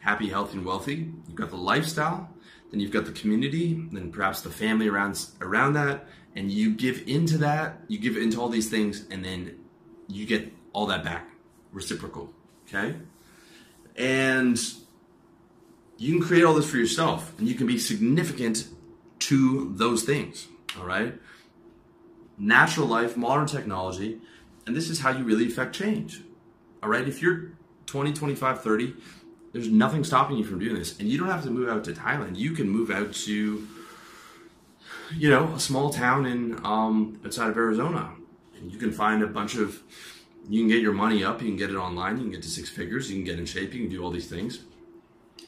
[0.00, 1.12] happy, healthy, and wealthy.
[1.26, 2.28] You've got the lifestyle.
[2.70, 3.86] Then you've got the community.
[3.92, 6.06] Then perhaps the family around around that.
[6.34, 7.80] And you give into that.
[7.88, 9.58] You give into all these things, and then
[10.08, 11.28] you get all that back,
[11.72, 12.32] reciprocal.
[12.66, 12.94] Okay.
[13.96, 14.58] And
[15.98, 18.68] you can create all this for yourself, and you can be significant
[19.20, 20.48] to those things.
[20.78, 21.14] All right.
[22.38, 24.20] Natural life, modern technology
[24.66, 26.22] and this is how you really affect change.
[26.82, 27.52] All right, if you're
[27.86, 28.94] 20, 25, 30,
[29.52, 30.98] there's nothing stopping you from doing this.
[30.98, 32.36] And you don't have to move out to Thailand.
[32.36, 33.68] You can move out to,
[35.14, 38.10] you know, a small town in um, outside of Arizona.
[38.56, 39.80] And you can find a bunch of,
[40.48, 42.48] you can get your money up, you can get it online, you can get to
[42.48, 44.60] six figures, you can get in shape, you can do all these things.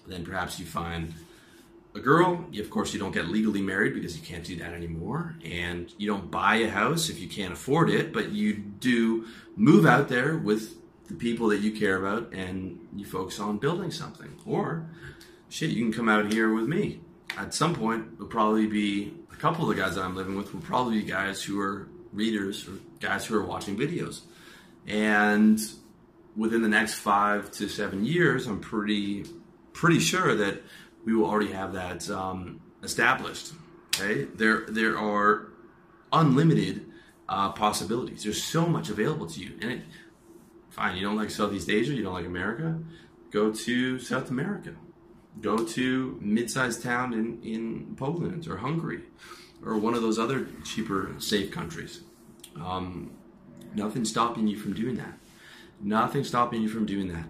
[0.07, 1.15] Then perhaps you find
[1.95, 5.37] a girl, of course, you don't get legally married because you can't do that anymore.
[5.45, 9.27] And you don't buy a house if you can't afford it, but you do
[9.57, 10.77] move out there with
[11.07, 14.35] the people that you care about and you focus on building something.
[14.45, 14.87] Or,
[15.49, 17.01] shit, you can come out here with me.
[17.39, 20.53] At some point, it'll probably be a couple of the guys that I'm living with
[20.53, 24.23] will probably be guys who are readers or guys who are watching videos.
[24.87, 25.61] And
[26.37, 29.25] within the next five to seven years, I'm pretty
[29.73, 30.62] pretty sure that
[31.05, 33.53] we will already have that um, established.
[33.94, 35.49] Okay, there there are
[36.12, 36.87] unlimited
[37.29, 38.25] uh, possibilities.
[38.25, 39.83] There's so much available to you, and it,
[40.70, 40.97] fine.
[40.97, 42.79] You don't like Southeast Asia, you don't like America.
[43.31, 44.75] Go to South America.
[45.40, 49.03] Go to mid-sized town in in Poland or Hungary,
[49.64, 52.03] or one of those other cheaper, safe countries.
[52.62, 53.11] Um,
[53.75, 55.19] nothing stopping you from doing that.
[55.81, 57.27] Nothing stopping you from doing that.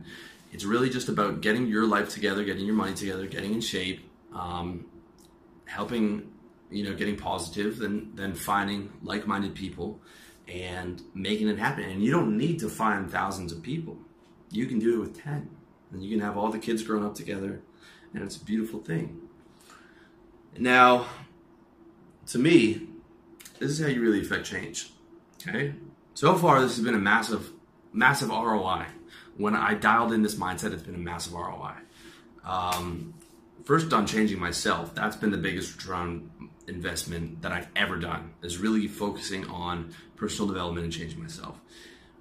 [0.52, 4.08] It's really just about getting your life together, getting your money together, getting in shape,
[4.32, 4.86] um,
[5.64, 6.30] helping,
[6.70, 10.00] you know, getting positive, then then finding like-minded people
[10.46, 11.84] and making it happen.
[11.84, 13.98] And you don't need to find thousands of people.
[14.50, 15.50] You can do it with 10.
[15.92, 17.60] And you can have all the kids growing up together
[18.14, 19.20] and it's a beautiful thing.
[20.56, 21.06] Now,
[22.28, 22.88] to me,
[23.58, 24.92] this is how you really affect change.
[25.40, 25.74] Okay?
[26.14, 27.50] So far, this has been a massive,
[27.92, 28.86] massive ROI
[29.36, 31.74] when I dialed in this mindset, it's been a massive ROI.
[32.44, 33.14] Um,
[33.64, 36.30] first, on changing myself, that's been the biggest return
[36.68, 38.32] investment that I've ever done.
[38.42, 41.58] Is really focusing on personal development and changing myself.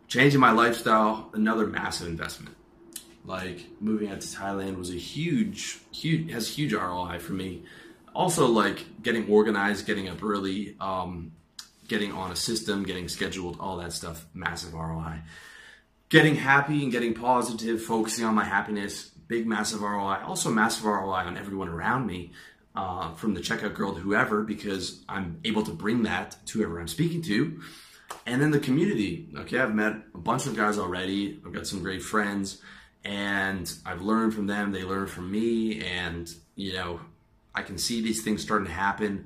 [0.08, 2.56] Changing my lifestyle, another massive investment.
[3.26, 7.64] Like moving out to Thailand was a huge, huge has huge ROI for me.
[8.14, 11.32] Also, like getting organized, getting up early, um,
[11.88, 15.22] getting on a system, getting scheduled, all that stuff, massive ROI
[16.13, 20.19] getting happy and getting positive, focusing on my happiness, big, massive ROI.
[20.24, 22.32] Also, massive ROI on everyone around me,
[22.76, 26.80] uh, from the checkout girl to whoever, because I'm able to bring that to whoever
[26.80, 27.60] I'm speaking to.
[28.28, 29.28] And then the community.
[29.36, 31.41] Okay, I've met a bunch of guys already.
[31.43, 32.62] I've got some great friends,
[33.04, 34.72] and I've learned from them.
[34.72, 37.00] They learn from me, and you know,
[37.56, 39.26] I can see these things starting to happen.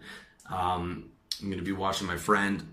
[0.50, 1.07] Um,
[1.42, 2.68] I'm going to be watching my friend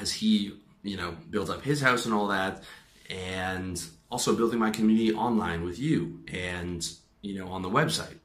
[0.00, 2.62] as he, you know, builds up his house and all that
[3.08, 6.88] and also building my community online with you and
[7.22, 8.16] you know on the website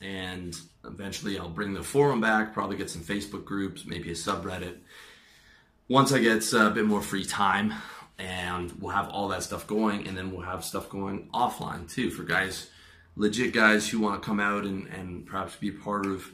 [0.00, 4.78] and eventually i'll bring the forum back probably get some facebook groups maybe a subreddit
[5.88, 7.74] once i get a bit more free time
[8.18, 12.08] and we'll have all that stuff going and then we'll have stuff going offline too
[12.08, 12.70] for guys
[13.16, 16.30] legit guys who want to come out and, and perhaps be part of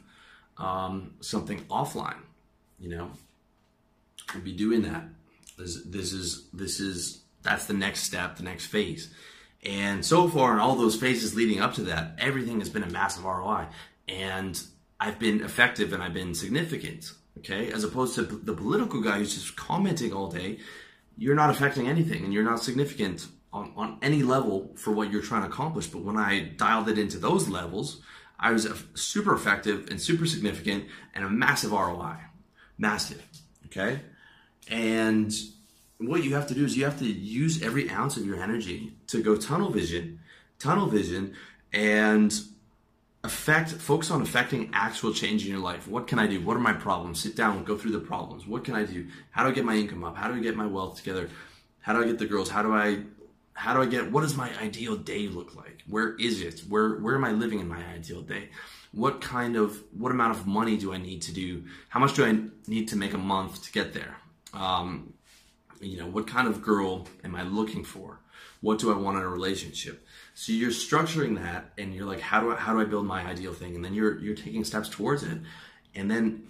[0.58, 2.20] um, something offline.
[2.78, 3.10] You know,
[4.34, 5.04] we'll be doing that.
[5.58, 9.12] This, this is this is that's the next step, the next phase.
[9.64, 12.90] And so far, in all those phases leading up to that, everything has been a
[12.90, 13.66] massive ROI,
[14.08, 14.60] and
[15.00, 17.12] I've been effective and I've been significant.
[17.38, 20.58] Okay, as opposed to the political guy who's just commenting all day,
[21.18, 25.22] you're not affecting anything and you're not significant on, on any level for what you're
[25.22, 25.86] trying to accomplish.
[25.86, 28.00] But when I dialed it into those levels,
[28.38, 32.16] I was super effective and super significant and a massive ROI.
[32.78, 33.22] Massive.
[33.66, 34.00] Okay?
[34.68, 35.32] And
[35.98, 38.92] what you have to do is you have to use every ounce of your energy
[39.08, 40.20] to go tunnel vision,
[40.58, 41.34] tunnel vision,
[41.72, 42.38] and
[43.24, 46.60] affect focus on affecting actual change in your life what can i do what are
[46.60, 49.52] my problems sit down go through the problems what can i do how do i
[49.52, 51.28] get my income up how do i get my wealth together
[51.80, 53.02] how do i get the girls how do i
[53.56, 55.82] how do I get what does my ideal day look like?
[55.88, 56.60] Where is it?
[56.68, 58.50] Where where am I living in my ideal day?
[58.96, 61.64] What kind of what amount of money do I need to do?
[61.88, 62.32] How much do I
[62.66, 64.16] need to make a month to get there?
[64.52, 65.12] Um,
[65.80, 68.20] you know, what kind of girl am I looking for?
[68.62, 70.06] What do I want in a relationship?
[70.35, 73.22] So you're structuring that and you're like, how do I how do I build my
[73.22, 73.76] ideal thing?
[73.76, 75.38] And then you're you're taking steps towards it.
[75.94, 76.48] And then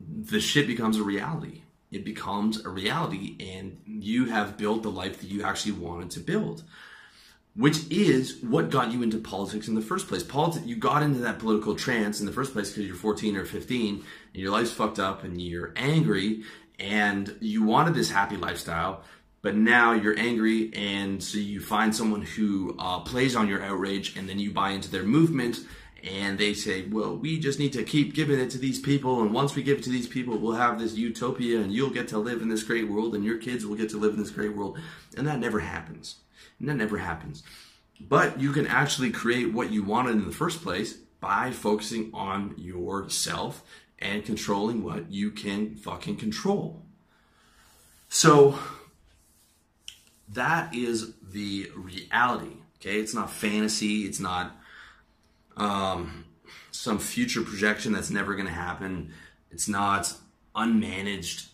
[0.00, 5.20] the shit becomes a reality it becomes a reality and you have built the life
[5.20, 6.62] that you actually wanted to build
[7.56, 11.18] which is what got you into politics in the first place politics you got into
[11.18, 14.72] that political trance in the first place because you're 14 or 15 and your life's
[14.72, 16.42] fucked up and you're angry
[16.78, 19.02] and you wanted this happy lifestyle
[19.42, 24.16] but now you're angry and so you find someone who uh, plays on your outrage
[24.16, 25.58] and then you buy into their movement
[26.02, 29.32] and they say, well, we just need to keep giving it to these people, and
[29.32, 32.18] once we give it to these people, we'll have this utopia, and you'll get to
[32.18, 34.56] live in this great world, and your kids will get to live in this great
[34.56, 34.78] world.
[35.16, 36.16] And that never happens.
[36.60, 37.42] And that never happens.
[38.00, 42.54] But you can actually create what you wanted in the first place by focusing on
[42.56, 43.62] yourself
[43.98, 46.82] and controlling what you can fucking control.
[48.08, 48.58] So
[50.32, 52.56] that is the reality.
[52.80, 54.56] Okay, it's not fantasy, it's not
[55.58, 56.24] um,
[56.70, 59.12] some future projection that's never going to happen.
[59.50, 60.14] It's not
[60.56, 61.48] unmanaged.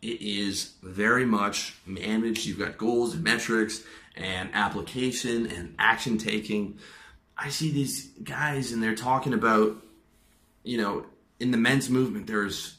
[0.00, 2.46] It is very much managed.
[2.46, 3.82] You've got goals and metrics
[4.20, 6.78] and application and action taking.
[7.36, 9.76] I see these guys and they're talking about,
[10.62, 11.06] you know,
[11.38, 12.76] in the men's movement, there's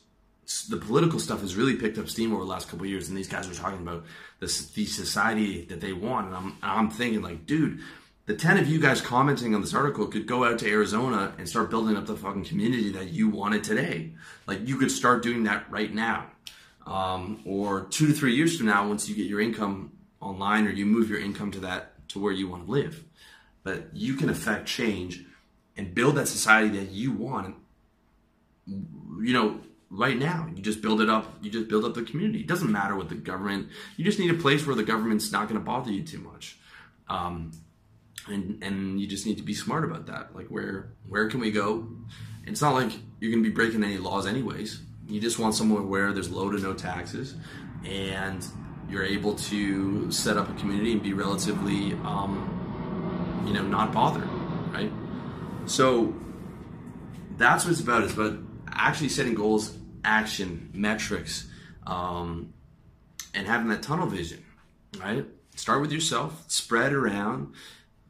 [0.70, 3.28] the political stuff has really picked up steam over the last couple years, and these
[3.28, 4.04] guys are talking about
[4.40, 7.80] the society that they want, and I'm I'm thinking like, dude,
[8.26, 11.48] the 10 of you guys commenting on this article could go out to Arizona and
[11.48, 14.14] start building up the fucking community that you wanted today.
[14.48, 16.28] Like you could start doing that right now.
[16.86, 20.72] Um, or two to three years from now, once you get your income online or
[20.72, 23.04] you move your income to that to where you want to live.
[23.64, 25.24] But you can affect change
[25.78, 27.56] and build that society that you want.
[28.66, 31.38] You know, right now, you just build it up.
[31.42, 32.40] You just build up the community.
[32.40, 33.70] It doesn't matter what the government.
[33.98, 36.58] You just need a place where the government's not going to bother you too much.
[37.08, 37.52] Um,
[38.28, 40.36] and and you just need to be smart about that.
[40.36, 41.88] Like where where can we go?
[42.46, 44.82] It's not like you're going to be breaking any laws anyways.
[45.08, 47.36] You just want somewhere where there's low to no taxes,
[47.84, 48.46] and
[48.92, 54.30] you're able to set up a community and be relatively, um, you know, not bothered,
[54.74, 54.92] right?
[55.66, 56.14] So
[57.38, 58.04] that's what it's about.
[58.04, 58.38] It's about
[58.70, 61.48] actually setting goals, action, metrics,
[61.88, 62.54] um,
[63.34, 64.44] and having that tunnel vision,
[65.00, 65.26] right?
[65.56, 67.54] Start with yourself, spread around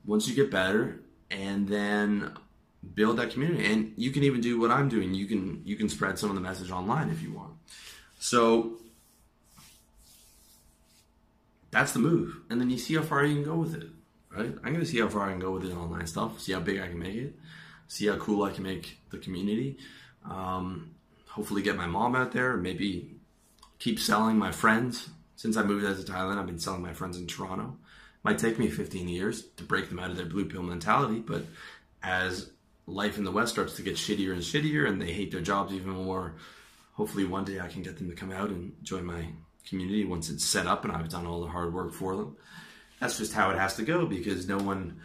[0.06, 2.34] once you get better and then
[2.96, 5.88] build that community and you can even do what i'm doing you can you can
[5.88, 7.54] spread some of the message online if you want
[8.20, 8.80] so
[11.72, 12.42] that's the move.
[12.50, 13.88] And then you see how far you can go with it
[14.36, 14.54] right?
[14.64, 16.60] I'm going to see how far i can go with the online stuff see how
[16.60, 17.36] big i can make it
[17.88, 19.78] see how cool i can make the community.
[20.30, 20.92] Um,
[21.28, 23.16] hopefully get my mom out there maybe
[23.80, 25.10] keep selling my friends.
[25.36, 27.78] Since i moved out to thailand i've been selling my friends in toronto.
[28.24, 31.44] Might take me 15 years to break them out of their blue pill mentality, but
[32.04, 32.52] as
[32.86, 35.74] life in the West starts to get shittier and shittier and they hate their jobs
[35.74, 36.36] even more,
[36.94, 39.26] hopefully one day I can get them to come out and join my
[39.68, 42.36] community once it's set up and I've done all the hard work for them.
[43.00, 45.00] That's just how it has to go because no one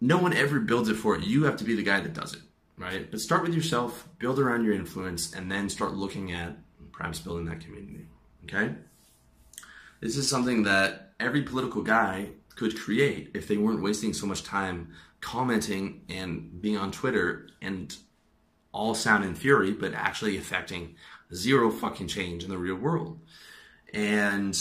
[0.00, 1.24] no one ever builds it for it.
[1.24, 2.40] You have to be the guy that does it,
[2.78, 3.10] right?
[3.10, 6.56] But start with yourself, build around your influence, and then start looking at
[6.92, 8.06] perhaps building that community.
[8.44, 8.74] Okay?
[10.00, 14.42] This is something that every political guy could create if they weren't wasting so much
[14.42, 14.88] time
[15.20, 17.94] commenting and being on Twitter and
[18.72, 20.94] all sound and fury, but actually affecting
[21.34, 23.20] zero fucking change in the real world.
[23.92, 24.58] And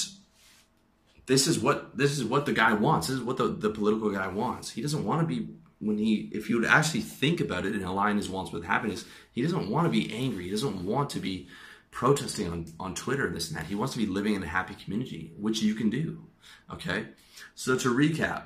[1.26, 3.08] this is what this is what the guy wants.
[3.08, 4.72] This is what the, the political guy wants.
[4.72, 5.50] He doesn't want to be
[5.80, 9.06] when he if you would actually think about it and align his wants with happiness,
[9.32, 10.46] he doesn't want to be angry.
[10.46, 11.48] He doesn't want to be
[11.92, 13.68] protesting on, on Twitter and this and that.
[13.68, 16.26] He wants to be living in a happy community, which you can do.
[16.72, 17.08] Okay?
[17.56, 18.44] So to recap,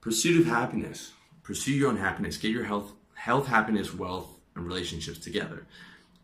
[0.00, 1.12] pursuit of happiness.
[1.42, 2.38] Pursue your own happiness.
[2.38, 5.66] Get your health, health, happiness, wealth, and relationships together.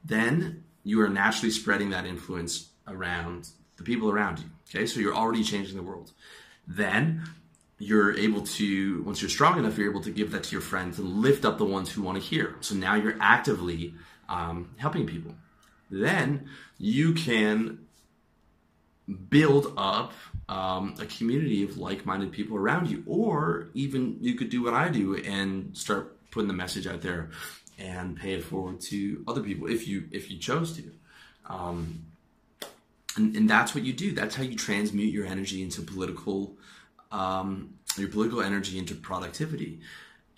[0.05, 4.47] Then you are naturally spreading that influence around the people around you.
[4.69, 6.13] Okay, so you're already changing the world.
[6.67, 7.23] Then
[7.79, 10.99] you're able to, once you're strong enough, you're able to give that to your friends
[10.99, 12.57] and lift up the ones who want to hear.
[12.61, 13.95] So now you're actively
[14.29, 15.35] um, helping people.
[15.91, 17.87] Then you can
[19.29, 20.13] build up
[20.49, 24.89] um, a community of like-minded people around you, or even you could do what I
[24.89, 27.31] do and start putting the message out there
[27.81, 30.93] and pay it forward to other people if you if you chose to.
[31.47, 32.05] Um,
[33.17, 34.13] and, and that's what you do.
[34.13, 36.57] That's how you transmute your energy into political,
[37.11, 39.81] um, your political energy into productivity.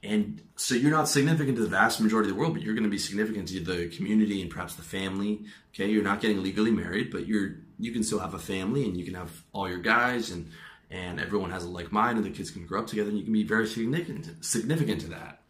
[0.04, 2.84] And so you're not significant to the vast majority of the world, but you're going
[2.84, 5.44] to be significant to the community and perhaps the family.
[5.74, 8.96] Okay, you're not getting legally married, but you're you can still have a family and
[8.96, 10.50] you can have all your guys and
[10.90, 13.24] and everyone has a like mind and the kids can grow up together and you
[13.24, 15.42] can be very significant significant to that.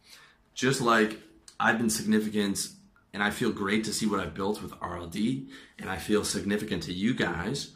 [0.53, 1.19] Just like
[1.59, 2.67] I've been significant
[3.13, 5.47] and I feel great to see what I've built with RLD,
[5.77, 7.71] and I feel significant to you guys.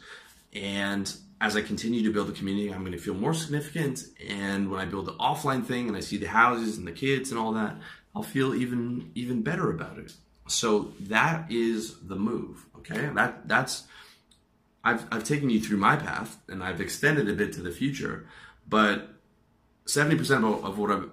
[0.52, 4.02] And as I continue to build the community, I'm going to feel more significant.
[4.28, 7.30] And when I build the offline thing and I see the houses and the kids
[7.30, 7.76] and all that,
[8.14, 10.12] I'll feel even even better about it.
[10.48, 12.66] So that is the move.
[12.78, 13.84] Okay, that that's
[14.82, 18.26] I've I've taken you through my path and I've extended a bit to the future,
[18.68, 19.10] but
[19.86, 21.10] seventy percent of, of what I've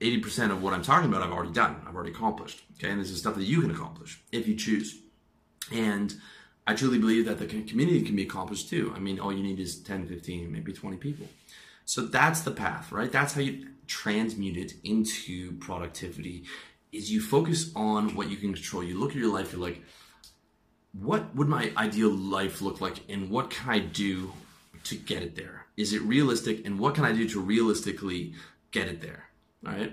[0.00, 1.76] 80% of what I'm talking about, I've already done.
[1.86, 2.62] I've already accomplished.
[2.78, 2.90] Okay.
[2.90, 4.98] And this is stuff that you can accomplish if you choose.
[5.72, 6.14] And
[6.66, 8.92] I truly believe that the community can be accomplished too.
[8.96, 11.26] I mean, all you need is 10, 15, maybe 20 people.
[11.84, 13.10] So that's the path, right?
[13.10, 16.44] That's how you transmute it into productivity
[16.92, 18.82] is you focus on what you can control.
[18.82, 19.82] You look at your life, you're like,
[20.92, 24.32] what would my ideal life look like and what can I do
[24.84, 25.66] to get it there?
[25.76, 28.34] Is it realistic and what can I do to realistically
[28.70, 29.29] get it there?
[29.66, 29.92] All right.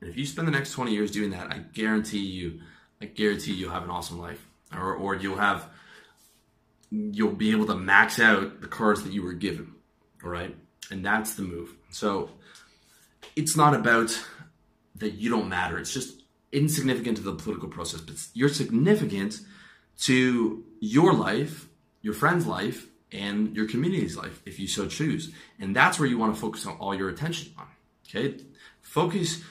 [0.00, 2.60] And if you spend the next 20 years doing that, I guarantee you,
[3.00, 4.46] I guarantee you'll have an awesome life.
[4.74, 5.68] Or, or you'll have,
[6.90, 9.74] you'll be able to max out the cards that you were given.
[10.22, 10.54] All right.
[10.90, 11.74] And that's the move.
[11.90, 12.30] So
[13.34, 14.18] it's not about
[14.96, 15.78] that you don't matter.
[15.78, 19.40] It's just insignificant to the political process, but you're significant
[19.98, 21.68] to your life,
[22.02, 25.32] your friend's life, and your community's life if you so choose.
[25.58, 27.66] And that's where you want to focus on all your attention on.
[28.08, 28.38] Okay?
[28.96, 29.42] Focus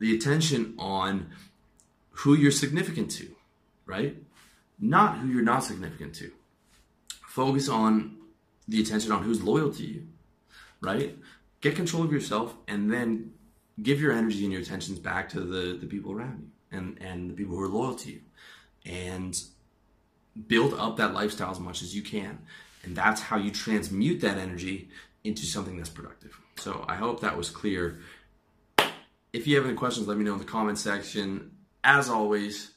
[0.00, 1.28] the attention on
[2.10, 3.28] who you're significant to,
[3.86, 4.16] right?
[4.80, 6.32] Not who you're not significant to.
[7.22, 8.16] Focus on
[8.66, 10.08] the attention on who's loyal to you,
[10.80, 11.16] right?
[11.60, 13.34] Get control of yourself and then
[13.80, 17.30] give your energy and your attentions back to the, the people around you and, and
[17.30, 18.20] the people who are loyal to you.
[18.84, 19.40] And
[20.48, 22.40] build up that lifestyle as much as you can.
[22.82, 24.88] And that's how you transmute that energy
[25.22, 26.36] into something that's productive.
[26.56, 28.00] So I hope that was clear
[29.32, 31.52] if you have any questions, let me know in the comment section.
[31.84, 32.72] As always,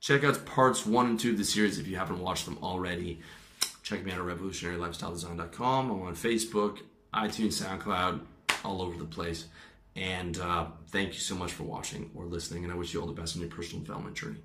[0.00, 3.20] check out parts one and two of the series if you haven't watched them already.
[3.82, 5.90] Check me out at revolutionarylifestyledesign.com.
[5.90, 6.78] I'm on Facebook,
[7.14, 8.20] iTunes, SoundCloud,
[8.64, 9.46] all over the place.
[9.94, 12.64] And uh, thank you so much for watching or listening.
[12.64, 14.42] And I wish you all the best in your personal development journey.